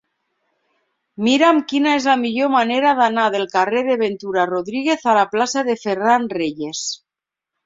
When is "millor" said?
2.21-2.49